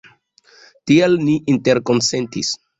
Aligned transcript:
Tiel 0.91 1.19
ni 1.27 1.37
interkonsentis. 1.57 2.55